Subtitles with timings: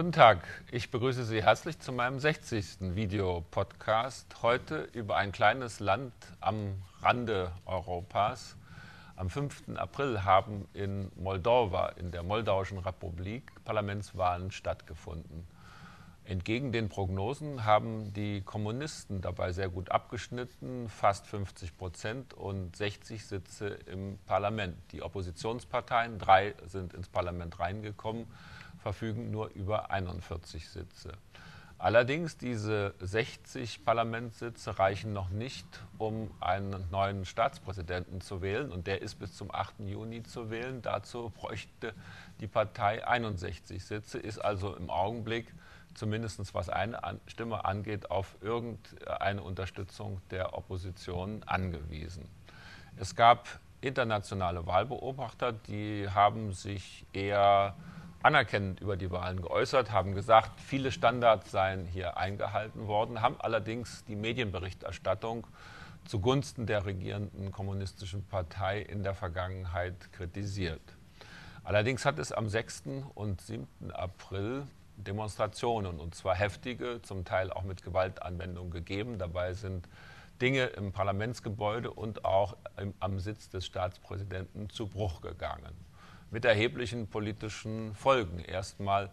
[0.00, 2.94] Guten Tag, ich begrüße Sie herzlich zu meinem 60.
[2.96, 4.40] Videopodcast.
[4.40, 8.56] Heute über ein kleines Land am Rande Europas.
[9.16, 9.76] Am 5.
[9.76, 15.46] April haben in Moldova, in der Moldauischen Republik, Parlamentswahlen stattgefunden.
[16.24, 23.24] Entgegen den Prognosen haben die Kommunisten dabei sehr gut abgeschnitten, fast 50 Prozent und 60
[23.24, 24.76] Sitze im Parlament.
[24.92, 28.26] Die Oppositionsparteien, drei sind ins Parlament reingekommen,
[28.78, 31.12] verfügen nur über 41 Sitze.
[31.82, 35.66] Allerdings diese 60 Parlamentssitze reichen noch nicht,
[35.96, 38.70] um einen neuen Staatspräsidenten zu wählen.
[38.70, 39.80] Und der ist bis zum 8.
[39.86, 40.82] Juni zu wählen.
[40.82, 41.94] Dazu bräuchte
[42.40, 45.54] die Partei 61 Sitze, ist also im Augenblick
[45.94, 52.28] zumindest was eine Stimme angeht, auf irgendeine Unterstützung der Opposition angewiesen.
[52.96, 53.48] Es gab
[53.80, 57.74] internationale Wahlbeobachter, die haben sich eher
[58.22, 64.04] anerkennend über die Wahlen geäußert, haben gesagt, viele Standards seien hier eingehalten worden, haben allerdings
[64.04, 65.46] die Medienberichterstattung
[66.04, 70.80] zugunsten der regierenden kommunistischen Partei in der Vergangenheit kritisiert.
[71.62, 72.82] Allerdings hat es am 6.
[73.14, 73.66] und 7.
[73.92, 74.66] April
[75.04, 79.18] Demonstrationen, und zwar heftige, zum Teil auch mit Gewaltanwendung gegeben.
[79.18, 79.88] Dabei sind
[80.40, 85.74] Dinge im Parlamentsgebäude und auch im, am Sitz des Staatspräsidenten zu Bruch gegangen.
[86.30, 88.38] Mit erheblichen politischen Folgen.
[88.38, 89.10] Erstmal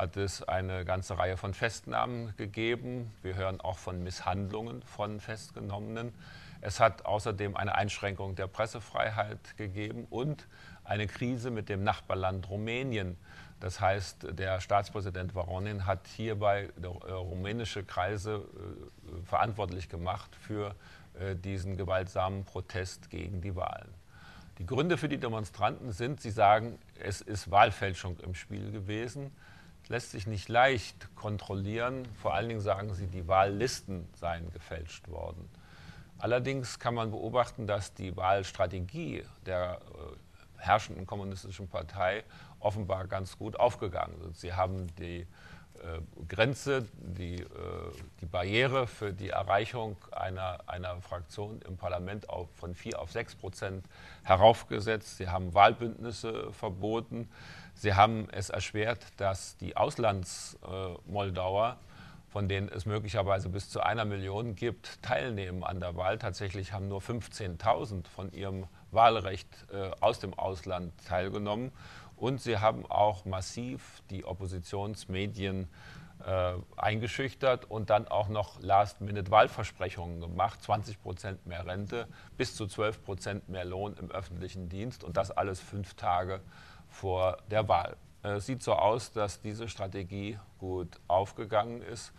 [0.00, 3.12] hat es eine ganze Reihe von Festnahmen gegeben.
[3.22, 6.14] Wir hören auch von Misshandlungen von Festgenommenen.
[6.60, 10.46] Es hat außerdem eine Einschränkung der Pressefreiheit gegeben und
[10.84, 13.16] eine Krise mit dem Nachbarland Rumänien
[13.60, 20.74] das heißt, der Staatspräsident Voronin hat hierbei äh, rumänische Kreise äh, verantwortlich gemacht für
[21.18, 23.92] äh, diesen gewaltsamen Protest gegen die Wahlen.
[24.58, 29.30] Die Gründe für die Demonstranten sind, sie sagen, es ist Wahlfälschung im Spiel gewesen.
[29.90, 32.06] Lässt sich nicht leicht kontrollieren.
[32.22, 35.50] Vor allen Dingen sagen sie, die Wahllisten seien gefälscht worden.
[36.16, 39.80] Allerdings kann man beobachten, dass die Wahlstrategie der
[40.58, 42.22] herrschenden kommunistischen Partei
[42.60, 44.36] offenbar ganz gut aufgegangen sind.
[44.36, 45.26] Sie haben die äh,
[46.28, 47.46] Grenze, die, äh,
[48.20, 53.36] die Barriere für die Erreichung einer, einer Fraktion im Parlament auf, von 4 auf 6
[53.36, 53.86] Prozent
[54.22, 55.16] heraufgesetzt.
[55.16, 57.28] Sie haben Wahlbündnisse verboten.
[57.74, 61.78] Sie haben es erschwert, dass die Auslandsmoldauer,
[62.28, 66.18] von denen es möglicherweise bis zu einer Million gibt, teilnehmen an der Wahl.
[66.18, 71.72] Tatsächlich haben nur 15.000 von ihrem Wahlrecht äh, aus dem Ausland teilgenommen.
[72.20, 75.68] Und sie haben auch massiv die Oppositionsmedien
[76.26, 80.62] äh, eingeschüchtert und dann auch noch Last-Minute-Wahlversprechungen gemacht.
[80.62, 85.30] 20 Prozent mehr Rente, bis zu 12 Prozent mehr Lohn im öffentlichen Dienst und das
[85.30, 86.42] alles fünf Tage
[86.90, 87.96] vor der Wahl.
[88.22, 92.12] Es äh, sieht so aus, dass diese Strategie gut aufgegangen ist.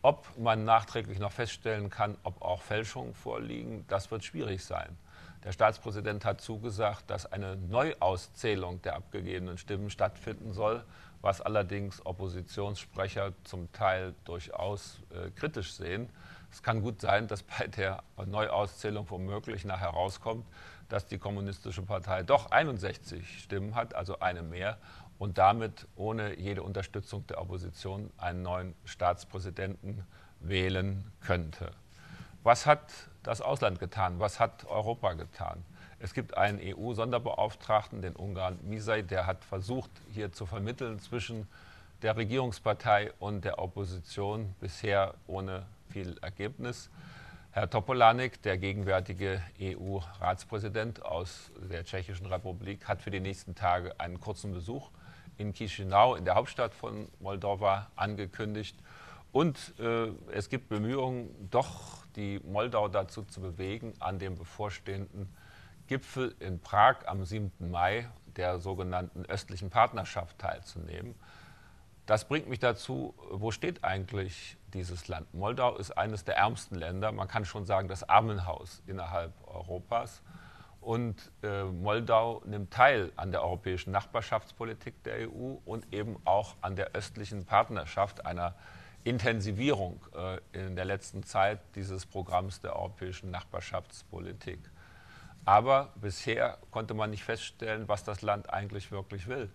[0.00, 4.96] Ob man nachträglich noch feststellen kann, ob auch Fälschungen vorliegen, das wird schwierig sein.
[5.44, 10.84] Der Staatspräsident hat zugesagt, dass eine Neuauszählung der abgegebenen Stimmen stattfinden soll,
[11.22, 16.10] was allerdings Oppositionssprecher zum Teil durchaus äh, kritisch sehen.
[16.52, 20.44] Es kann gut sein, dass bei der Neuauszählung womöglich nachher herauskommt,
[20.88, 24.76] dass die Kommunistische Partei doch 61 Stimmen hat, also eine mehr,
[25.18, 30.04] und damit ohne jede Unterstützung der Opposition einen neuen Staatspräsidenten
[30.40, 31.72] wählen könnte.
[32.42, 32.90] Was hat
[33.22, 34.18] das Ausland getan?
[34.18, 35.64] Was hat Europa getan?
[35.98, 41.46] Es gibt einen EU-Sonderbeauftragten, den Ungarn Misai, der hat versucht, hier zu vermitteln zwischen
[42.02, 46.88] der Regierungspartei und der Opposition, bisher ohne viel Ergebnis.
[47.52, 54.20] Herr Topolanek, der gegenwärtige EU-Ratspräsident aus der Tschechischen Republik, hat für die nächsten Tage einen
[54.20, 54.90] kurzen Besuch
[55.36, 58.76] in Chisinau, in der Hauptstadt von Moldova, angekündigt.
[59.32, 65.28] Und äh, es gibt Bemühungen, doch die Moldau dazu zu bewegen, an dem bevorstehenden
[65.86, 67.52] Gipfel in Prag am 7.
[67.70, 71.14] Mai der sogenannten östlichen Partnerschaft teilzunehmen.
[72.06, 75.32] Das bringt mich dazu, wo steht eigentlich dieses Land?
[75.32, 80.22] Moldau ist eines der ärmsten Länder, man kann schon sagen das Armenhaus innerhalb Europas.
[80.80, 86.74] Und äh, Moldau nimmt teil an der europäischen Nachbarschaftspolitik der EU und eben auch an
[86.74, 88.54] der östlichen Partnerschaft einer
[89.04, 94.58] Intensivierung äh, in der letzten Zeit dieses Programms der europäischen Nachbarschaftspolitik.
[95.44, 99.50] Aber bisher konnte man nicht feststellen, was das Land eigentlich wirklich will.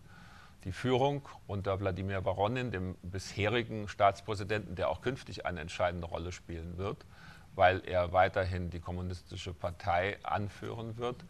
[0.64, 6.78] Die Führung unter Wladimir Voronin, dem bisherigen Staatspräsidenten, der auch künftig eine entscheidende Rolle spielen
[6.78, 7.06] wird,
[7.54, 11.24] weil er weiterhin die kommunistische Partei anführen wird,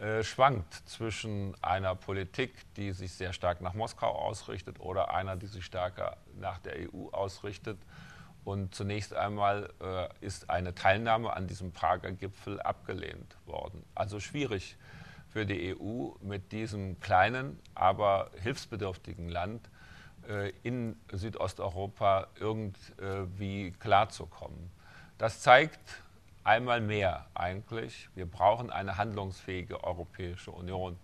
[0.00, 5.46] äh, schwankt zwischen einer Politik, die sich sehr stark nach Moskau ausrichtet oder einer, die
[5.46, 7.78] sich stärker nach der EU ausrichtet.
[8.44, 13.84] Und zunächst einmal äh, ist eine Teilnahme an diesem Prager Gipfel abgelehnt worden.
[13.94, 14.76] Also schwierig
[15.28, 19.68] für die EU mit diesem kleinen, aber hilfsbedürftigen Land
[20.28, 24.70] äh, in Südosteuropa irgendwie klarzukommen.
[25.18, 26.02] Das zeigt,
[26.46, 30.96] einmal mehr eigentlich, wir brauchen eine handlungsfähige Europäische Union.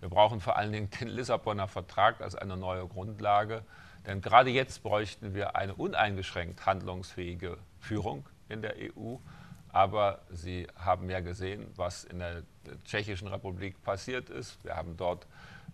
[0.00, 3.64] Wir brauchen vor allen Dingen den Lissabonner Vertrag als eine neue Grundlage,
[4.06, 9.16] denn gerade jetzt bräuchten wir eine uneingeschränkt handlungsfähige Führung in der EU.
[9.70, 12.42] Aber Sie haben ja gesehen, was in der
[12.84, 14.62] Tschechischen Republik passiert ist.
[14.62, 15.26] Wir haben dort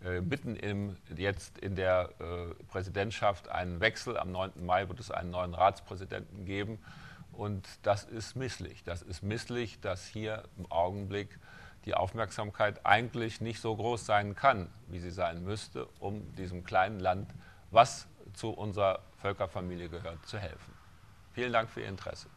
[0.05, 4.17] äh, mitten im, jetzt in der äh, Präsidentschaft einen Wechsel.
[4.17, 4.65] Am 9.
[4.65, 6.79] Mai wird es einen neuen Ratspräsidenten geben.
[7.39, 8.83] Und das ist misslich.
[8.83, 11.39] Das ist misslich, dass hier im Augenblick
[11.85, 16.99] die Aufmerksamkeit eigentlich nicht so groß sein kann, wie sie sein müsste, um diesem kleinen
[16.99, 17.33] Land,
[17.71, 20.75] was zu unserer Völkerfamilie gehört, zu helfen.
[21.31, 22.29] Vielen Dank für Ihr Interesse.